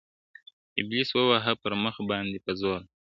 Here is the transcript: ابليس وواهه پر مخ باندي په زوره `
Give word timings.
ابليس 0.79 1.09
وواهه 1.15 1.53
پر 1.61 1.71
مخ 1.83 1.95
باندي 2.09 2.39
په 2.45 2.51
زوره 2.59 2.81
` 2.87 2.89